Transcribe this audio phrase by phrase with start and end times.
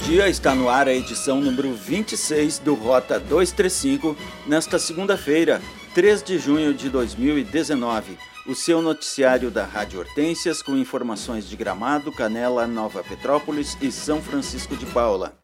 [0.00, 4.16] dia, está no ar a edição número 26 do Rota 235,
[4.46, 5.60] nesta segunda-feira,
[5.94, 8.18] 3 de junho de 2019.
[8.46, 14.22] O seu noticiário da Rádio Hortências com informações de Gramado, Canela, Nova Petrópolis e São
[14.22, 15.34] Francisco de Paula.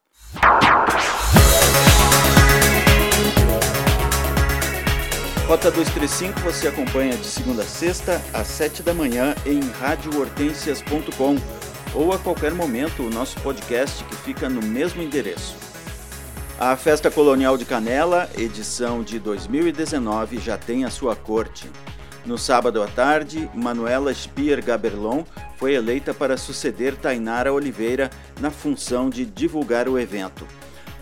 [5.47, 11.37] Rota 235 você acompanha de segunda a sexta, às 7 da manhã, em radiohortensias.com
[11.97, 15.57] ou a qualquer momento o nosso podcast que fica no mesmo endereço.
[16.61, 21.71] A Festa Colonial de Canela, edição de 2019, já tem a sua corte.
[22.27, 25.25] No sábado à tarde, Manuela Spier Gaberlon
[25.57, 28.11] foi eleita para suceder Tainara Oliveira
[28.41, 30.47] na função de divulgar o evento.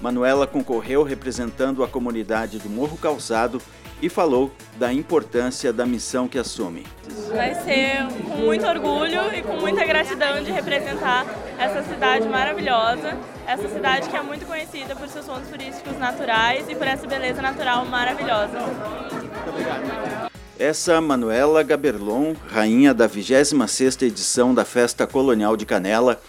[0.00, 3.60] Manuela concorreu representando a comunidade do Morro Calçado
[4.00, 6.86] e falou da importância da missão que assume.
[7.28, 11.26] Vai ser com muito orgulho e com muita gratidão de representar
[11.58, 16.74] essa cidade maravilhosa, essa cidade que é muito conhecida por seus pontos turísticos naturais e
[16.74, 18.58] por essa beleza natural maravilhosa.
[18.60, 20.30] Muito obrigado.
[20.58, 26.20] Essa Manuela Gaberlon, rainha da 26ª edição da Festa Colonial de Canela,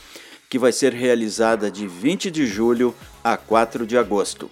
[0.49, 4.49] que vai ser realizada de 20 de julho a 4 de agosto.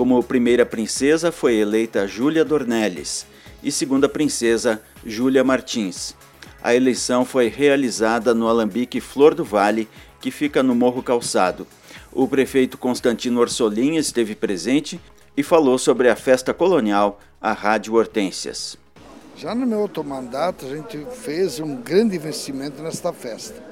[0.00, 3.26] Como primeira princesa foi eleita Júlia Dornelles
[3.62, 6.16] e segunda princesa Júlia Martins.
[6.62, 9.86] A eleição foi realizada no Alambique Flor do Vale,
[10.18, 11.66] que fica no Morro Calçado.
[12.10, 14.98] O prefeito Constantino Orsolin esteve presente
[15.36, 18.78] e falou sobre a festa colonial à Rádio Hortências.
[19.36, 23.69] Já no meu outro mandato, a gente fez um grande investimento nesta festa.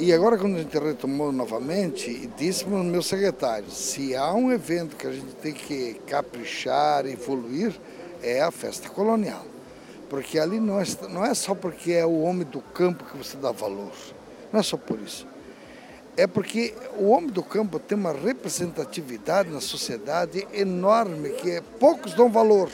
[0.00, 4.52] E agora, quando a gente retomou novamente, disse para o meu secretário: se há um
[4.52, 7.74] evento que a gente tem que caprichar, evoluir,
[8.22, 9.44] é a festa colonial.
[10.08, 13.36] Porque ali não é, não é só porque é o homem do campo que você
[13.36, 13.92] dá valor,
[14.52, 15.26] não é só por isso.
[16.16, 22.30] É porque o homem do campo tem uma representatividade na sociedade enorme que poucos dão
[22.30, 22.70] valor.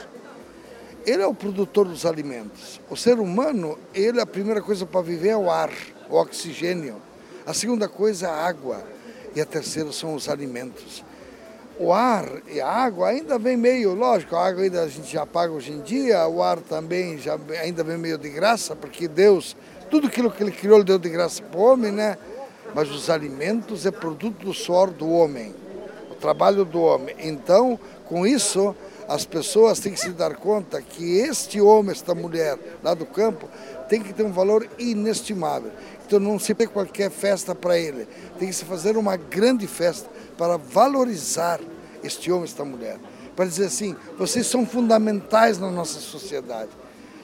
[1.07, 2.81] Ele é o produtor dos alimentos.
[2.91, 5.71] O ser humano, ele a primeira coisa para viver é o ar,
[6.09, 6.97] o oxigênio.
[7.47, 8.83] A segunda coisa é a água.
[9.35, 11.05] E a terceira são os alimentos.
[11.79, 15.27] O ar e a água ainda vem meio, lógico, a água ainda a gente já
[15.27, 19.57] paga hoje em dia, o ar também já ainda vem meio de graça, porque Deus,
[19.91, 22.17] tudo aquilo que ele criou, ele deu de graça para o homem, né?
[22.73, 25.53] Mas os alimentos é produto do suor do homem,
[26.13, 27.17] o trabalho do homem.
[27.19, 28.75] Então, com isso,
[29.09, 33.49] as pessoas têm que se dar conta que este homem, esta mulher lá do campo,
[33.89, 35.71] tem que ter um valor inestimável.
[36.07, 38.07] Então não se tem qualquer festa para ele,
[38.39, 41.61] tem que se fazer uma grande festa para valorizar
[42.03, 42.99] este homem, esta mulher.
[43.35, 46.71] Para dizer assim, vocês são fundamentais na nossa sociedade.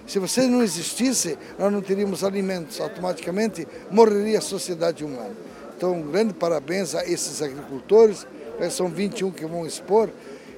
[0.06, 5.34] Se vocês não existissem, nós não teríamos alimentos, automaticamente morreria a sociedade humana.
[5.76, 8.26] Então, um grande parabéns a esses agricultores,
[8.70, 10.10] são 21 que vão expor,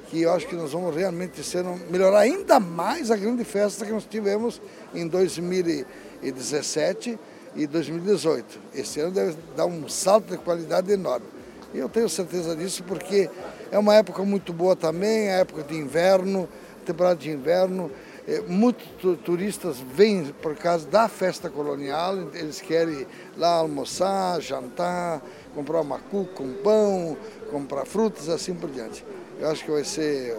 [0.09, 3.93] que eu acho que nós vamos realmente ser, melhorar ainda mais a grande festa que
[3.93, 4.61] nós tivemos
[4.95, 7.19] em 2017
[7.55, 8.59] e 2018.
[8.75, 11.27] Esse ano deve dar um salto de qualidade enorme.
[11.75, 13.31] E eu tenho certeza disso porque
[13.71, 16.49] é uma época muito boa também, a época de inverno,
[16.85, 17.91] temporada de inverno.
[18.29, 18.87] É, muitos
[19.25, 25.21] turistas vêm por causa da festa colonial, eles querem lá almoçar, jantar,
[25.55, 27.17] comprar uma cuca, um pão,
[27.51, 29.05] comprar frutas, assim por diante.
[29.41, 30.37] Eu acho que vai ser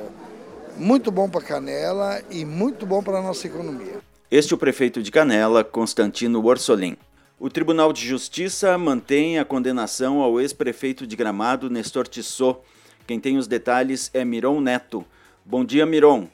[0.77, 4.12] muito bom para Canela e muito bom para a nossa economia.
[4.35, 6.97] Este é o prefeito de Canela, Constantino Orsolim.
[7.39, 12.57] O Tribunal de Justiça mantém a condenação ao ex-prefeito de Gramado, Nestor Tissot.
[13.05, 15.05] Quem tem os detalhes é Miron Neto.
[15.45, 16.27] Bom dia, Miron.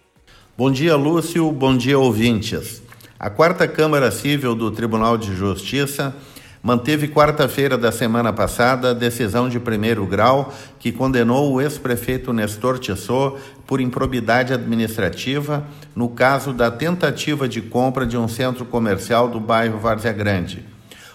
[0.58, 1.52] Bom dia, Lúcio.
[1.52, 2.82] Bom dia, ouvintes.
[3.20, 6.16] A quarta Câmara Civil do Tribunal de Justiça
[6.62, 12.80] manteve quarta-feira da semana passada a decisão de primeiro grau que condenou o ex-prefeito Nestor
[12.80, 15.64] Tissot por improbidade administrativa
[15.96, 20.66] no caso da tentativa de compra de um centro comercial do bairro Várzea Grande.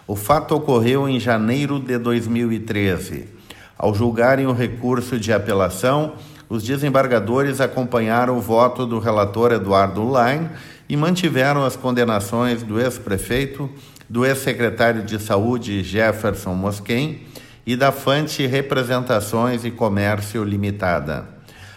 [0.07, 3.29] O fato ocorreu em janeiro de 2013.
[3.77, 6.15] Ao julgarem o recurso de apelação,
[6.49, 10.49] os desembargadores acompanharam o voto do relator Eduardo Lain
[10.95, 13.69] e mantiveram as condenações do ex-prefeito
[14.09, 17.27] do ex-secretário de Saúde Jefferson Mosquen
[17.67, 21.27] e da Fante Representações e Comércio Limitada.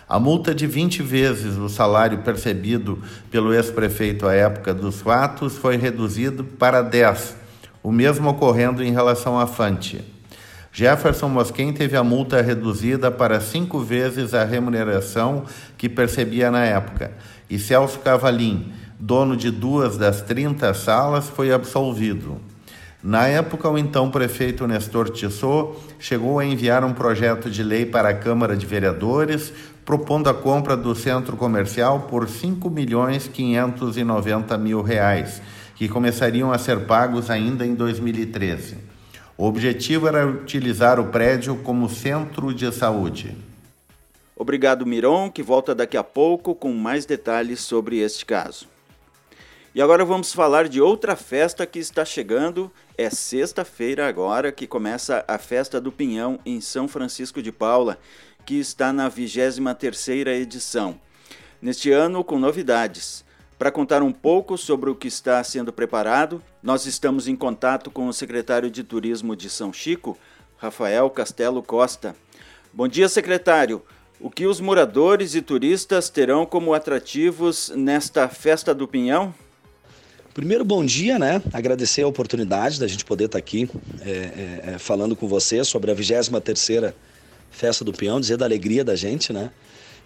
[0.07, 5.77] A multa de 20 vezes o salário percebido pelo ex-prefeito à época dos fatos foi
[5.77, 7.37] reduzido para 10,
[7.81, 9.99] o mesmo ocorrendo em relação à Fante.
[10.71, 15.43] Jefferson Mosquen teve a multa reduzida para cinco vezes a remuneração
[15.75, 17.13] que percebia na época,
[17.49, 22.39] e Celso Cavalim, dono de duas das 30 salas, foi absolvido.
[23.03, 28.09] Na época, o então prefeito Nestor Tissot chegou a enviar um projeto de lei para
[28.09, 29.53] a Câmara de Vereadores,
[29.85, 35.41] propondo a compra do centro comercial por 5 milhões 590 mil reais,
[35.75, 38.77] que começariam a ser pagos ainda em 2013.
[39.37, 43.37] O objetivo era utilizar o prédio como centro de saúde.
[44.35, 48.76] Obrigado, Miron, que volta daqui a pouco com mais detalhes sobre este caso.
[49.77, 52.71] E agora vamos falar de outra festa que está chegando.
[52.97, 57.99] É sexta-feira agora que começa a Festa do Pinhão em São Francisco de Paula,
[58.43, 60.99] que está na 23ª edição.
[61.61, 63.23] Neste ano com novidades.
[63.55, 68.07] Para contar um pouco sobre o que está sendo preparado, nós estamos em contato com
[68.07, 70.17] o secretário de Turismo de São Chico,
[70.57, 72.15] Rafael Castelo Costa.
[72.73, 73.83] Bom dia, secretário.
[74.19, 79.35] O que os moradores e turistas terão como atrativos nesta Festa do Pinhão?
[80.37, 81.41] Primeiro, bom dia, né?
[81.51, 83.67] Agradecer a oportunidade da gente poder estar aqui
[84.01, 86.93] é, é, é falando com você sobre a 23
[87.49, 89.49] Festa do Peão, dizer da alegria da gente, né?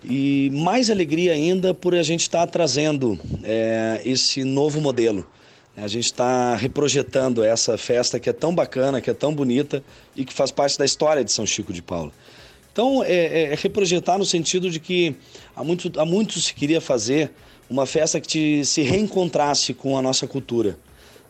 [0.02, 5.28] E mais alegria ainda por a gente estar trazendo é, esse novo modelo.
[5.76, 9.84] A gente está reprojetando essa festa que é tão bacana, que é tão bonita
[10.16, 12.14] e que faz parte da história de São Chico de Paula.
[12.72, 15.16] Então, é, é, é reprojetar no sentido de que
[15.56, 17.32] há muito, há muito se queria fazer
[17.70, 20.78] uma festa que te, se reencontrasse com a nossa cultura.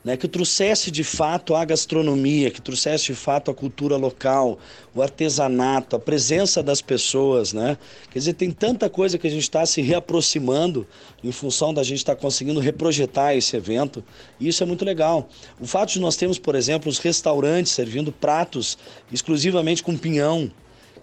[0.03, 4.57] Né, que trouxesse de fato a gastronomia, que trouxesse de fato a cultura local,
[4.95, 7.77] o artesanato, a presença das pessoas, né?
[8.09, 10.87] Quer dizer, tem tanta coisa que a gente está se reaproximando
[11.23, 14.03] em função da gente estar tá conseguindo reprojetar esse evento,
[14.39, 15.29] e isso é muito legal.
[15.59, 18.79] O fato de nós termos, por exemplo, os restaurantes servindo pratos
[19.11, 20.51] exclusivamente com pinhão,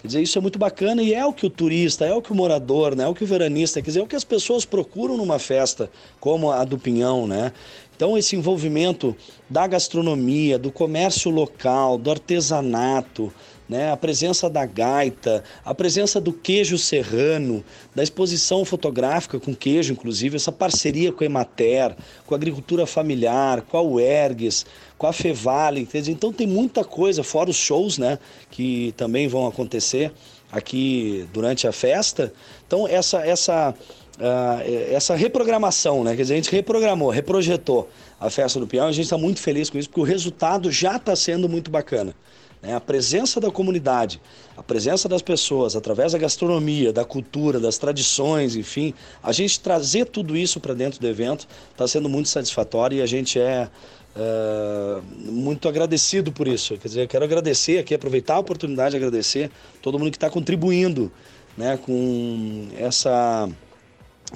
[0.00, 2.30] Quer dizer, isso é muito bacana e é o que o turista, é o que
[2.30, 3.04] o morador, né?
[3.04, 5.90] é o que o veranista, quer dizer, é o que as pessoas procuram numa festa
[6.20, 7.52] como a do Pinhão, né?
[7.98, 9.16] Então, esse envolvimento
[9.50, 13.32] da gastronomia, do comércio local, do artesanato,
[13.68, 13.90] né?
[13.90, 20.36] a presença da gaita, a presença do queijo serrano, da exposição fotográfica com queijo, inclusive,
[20.36, 24.64] essa parceria com a Emater, com a agricultura familiar, com a UERGS,
[24.96, 25.88] com a Fevale.
[25.92, 28.20] Então tem muita coisa, fora os shows né?
[28.48, 30.12] que também vão acontecer
[30.52, 32.32] aqui durante a festa.
[32.64, 33.74] Então essa, essa,
[34.18, 36.14] uh, essa reprogramação, né?
[36.16, 37.88] quer dizer, a gente reprogramou, reprojetou
[38.20, 40.96] a festa do Pião, a gente está muito feliz com isso, porque o resultado já
[40.96, 42.14] está sendo muito bacana.
[42.60, 42.74] Né?
[42.74, 44.20] A presença da comunidade,
[44.56, 48.92] a presença das pessoas, através da gastronomia, da cultura, das tradições, enfim,
[49.22, 53.06] a gente trazer tudo isso para dentro do evento está sendo muito satisfatório e a
[53.06, 53.68] gente é
[54.16, 55.00] Uh,
[55.30, 56.76] muito agradecido por isso.
[56.76, 59.48] Quer dizer, eu quero agradecer aqui, aproveitar a oportunidade de agradecer
[59.80, 61.12] todo mundo que está contribuindo
[61.56, 63.48] né, com essa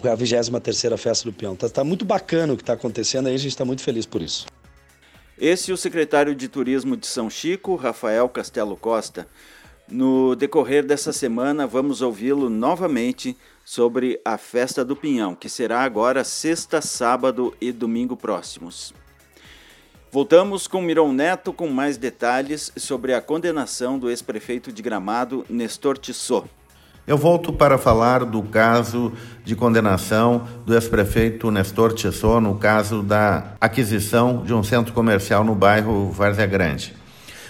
[0.00, 1.54] com a 23 Festa do Peão.
[1.54, 4.22] Está tá muito bacana o que está acontecendo aí, a gente está muito feliz por
[4.22, 4.46] isso.
[5.38, 9.26] Esse é o secretário de Turismo de São Chico, Rafael Castelo Costa.
[9.88, 16.24] No decorrer dessa semana, vamos ouvi-lo novamente sobre a Festa do Pinhão, que será agora
[16.24, 18.94] sexta, sábado e domingo próximos.
[20.10, 25.96] Voltamos com Miron Neto com mais detalhes sobre a condenação do ex-prefeito de Gramado, Nestor
[25.96, 26.46] Tissot.
[27.04, 29.12] Eu volto para falar do caso
[29.44, 35.52] de condenação do ex-prefeito Nestor Tissot no caso da aquisição de um centro comercial no
[35.52, 36.94] bairro Várzea Grande.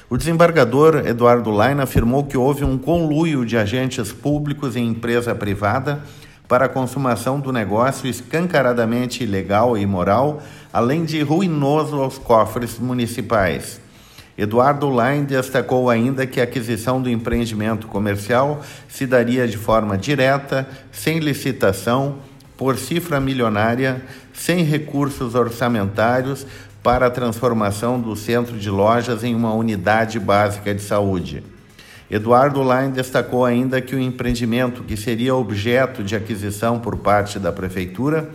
[0.08, 6.00] O desembargador Eduardo Lain afirmou que houve um conluio de agentes públicos e empresa privada
[6.48, 10.40] para a consumação do negócio escancaradamente ilegal e imoral,
[10.72, 13.82] além de ruinoso aos cofres municipais.
[14.36, 20.66] Eduardo Lain destacou ainda que a aquisição do empreendimento comercial se daria de forma direta,
[20.90, 22.16] sem licitação,
[22.56, 26.46] por cifra milionária, sem recursos orçamentários
[26.82, 31.42] para a transformação do centro de lojas em uma unidade básica de saúde.
[32.10, 37.52] Eduardo Lain destacou ainda que o empreendimento que seria objeto de aquisição por parte da
[37.52, 38.30] prefeitura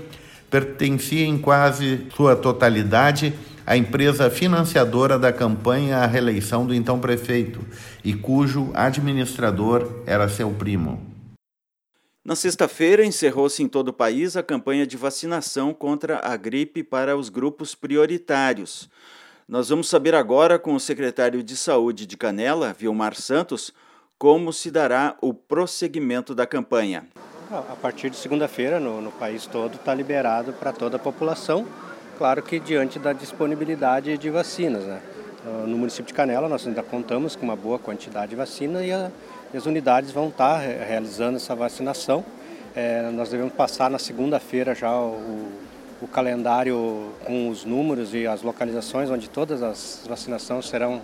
[0.49, 3.33] pertencia em quase sua totalidade
[3.67, 7.59] a empresa financiadora da campanha à reeleição do então prefeito
[8.01, 11.05] e cujo administrador era seu primo.
[12.23, 17.17] Na sexta-feira, encerrou-se em todo o país a campanha de vacinação contra a gripe para
[17.17, 18.89] os grupos prioritários.
[19.45, 23.73] Nós vamos saber agora com o secretário de Saúde de Canela, Vilmar Santos,
[24.17, 27.05] como se dará o prosseguimento da campanha.
[27.51, 31.67] A partir de segunda-feira, no, no país todo, está liberado para toda a população
[32.17, 34.83] Claro que diante da disponibilidade de vacinas.
[34.83, 34.99] Né?
[35.45, 38.91] Ah, no município de Canela nós ainda contamos com uma boa quantidade de vacina e,
[38.91, 39.11] a,
[39.53, 42.25] as unidades vão estar realizando essa vacinação.
[42.75, 45.51] É, nós devemos passar na segunda-feira já o,
[46.01, 51.01] o calendário com os números e as localizações onde todas as vacinações serão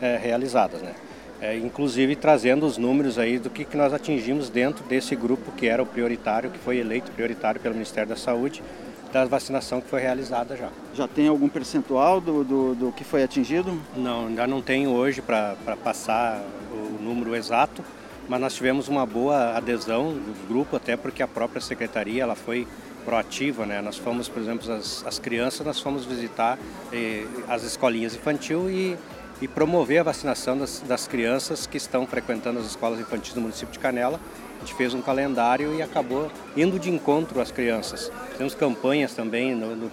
[0.00, 0.94] é, realizadas, né?
[1.42, 5.66] É, inclusive trazendo os números aí do que, que nós atingimos dentro desse grupo que
[5.66, 8.62] era o prioritário, que foi eleito prioritário pelo Ministério da Saúde,
[9.14, 10.70] da vacinação que foi realizada já.
[10.92, 13.80] Já tem algum percentual do, do, do que foi atingido?
[13.96, 15.54] Não, ainda não tenho hoje para
[15.84, 16.42] passar
[16.72, 17.84] o número exato,
[18.28, 22.66] mas nós tivemos uma boa adesão do grupo, até porque a própria secretaria ela foi
[23.04, 23.80] proativa, né?
[23.80, 26.58] Nós fomos, por exemplo, as, as crianças, nós fomos visitar
[26.92, 28.96] eh, as escolinhas infantil e,
[29.40, 33.72] e promover a vacinação das, das crianças que estão frequentando as escolas infantis do município
[33.72, 34.18] de Canela.
[34.64, 38.10] A gente fez um calendário e acabou indo de encontro às crianças.
[38.38, 39.92] Temos campanhas também no, no,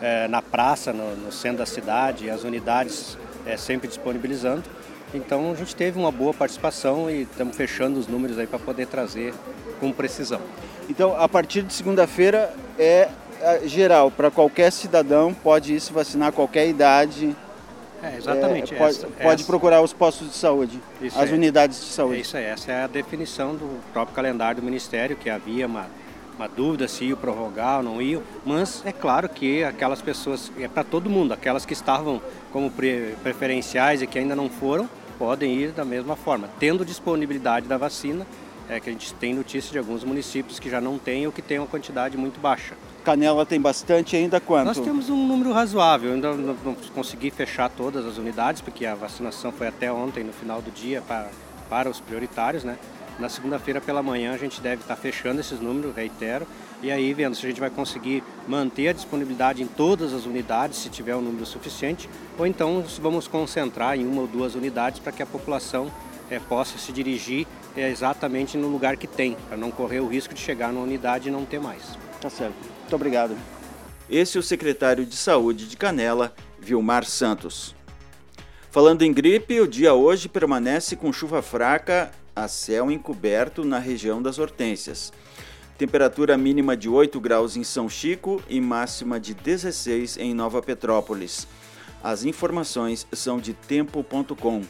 [0.00, 4.64] eh, na praça, no, no, centro da cidade, as unidades eh, sempre disponibilizando.
[5.12, 8.86] Então a gente teve uma boa participação e estamos fechando os números aí para poder
[8.86, 9.34] trazer
[9.80, 10.40] com precisão.
[10.88, 13.10] Então, a partir de segunda-feira é,
[13.42, 17.36] é geral, para qualquer cidadão, pode ir se vacinar qualquer idade.
[18.12, 18.74] É, exatamente.
[18.74, 20.80] É, pode, essa, pode essa, procurar os postos de saúde,
[21.14, 22.18] as é, unidades de saúde.
[22.18, 25.86] É isso aí, essa é a definição do próprio calendário do Ministério, que havia uma,
[26.36, 30.68] uma dúvida se ia prorrogar ou não ia, mas é claro que aquelas pessoas, é
[30.68, 32.20] para todo mundo, aquelas que estavam
[32.52, 37.66] como pre, preferenciais e que ainda não foram, podem ir da mesma forma, tendo disponibilidade
[37.66, 38.26] da vacina
[38.68, 41.40] é que a gente tem notícia de alguns municípios que já não têm ou que
[41.40, 42.74] têm uma quantidade muito baixa.
[43.06, 44.66] Canela tem bastante ainda quanto?
[44.66, 48.96] Nós temos um número razoável, ainda não, não consegui fechar todas as unidades, porque a
[48.96, 51.30] vacinação foi até ontem, no final do dia, para,
[51.70, 52.76] para os prioritários, né?
[53.16, 56.48] Na segunda-feira pela manhã a gente deve estar fechando esses números, reitero,
[56.82, 60.80] e aí vendo se a gente vai conseguir manter a disponibilidade em todas as unidades,
[60.80, 65.12] se tiver um número suficiente, ou então vamos concentrar em uma ou duas unidades para
[65.12, 65.92] que a população
[66.28, 67.46] é, possa se dirigir
[67.76, 71.28] é, exatamente no lugar que tem, para não correr o risco de chegar na unidade
[71.28, 71.96] e não ter mais.
[72.20, 72.75] Tá certo.
[72.86, 73.36] Muito obrigado.
[74.08, 77.74] Esse é o secretário de Saúde de Canela, Vilmar Santos.
[78.70, 84.22] Falando em gripe, o dia hoje permanece com chuva fraca a céu encoberto na região
[84.22, 85.12] das Hortênsias.
[85.76, 91.48] Temperatura mínima de 8 graus em São Chico e máxima de 16 em Nova Petrópolis.
[92.04, 94.62] As informações são de tempo.com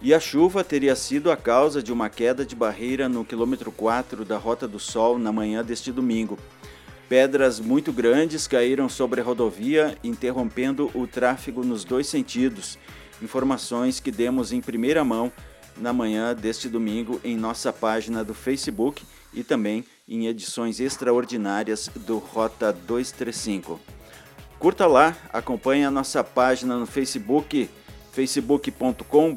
[0.00, 4.24] e a chuva teria sido a causa de uma queda de barreira no quilômetro 4
[4.24, 6.38] da Rota do Sol na manhã deste domingo.
[7.08, 12.78] Pedras muito grandes caíram sobre a rodovia, interrompendo o tráfego nos dois sentidos.
[13.22, 15.32] Informações que demos em primeira mão
[15.76, 22.18] na manhã deste domingo em nossa página do Facebook e também em edições extraordinárias do
[22.18, 23.78] Rota 235.
[24.58, 27.68] Curta lá, acompanhe a nossa página no Facebook
[28.12, 29.34] facebook.com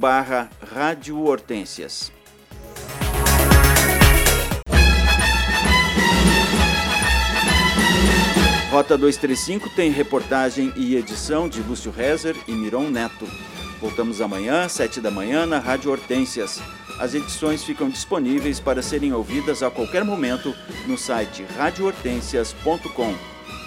[8.80, 13.28] Rota 235 tem reportagem e edição de Lúcio Rezer e Miron Neto.
[13.82, 16.62] Voltamos amanhã, 7 da manhã, na Rádio Hortências.
[16.98, 20.56] As edições ficam disponíveis para serem ouvidas a qualquer momento
[20.88, 23.16] no site radiohortensias.com.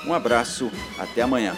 [0.06, 1.54] Um abraço, até amanhã.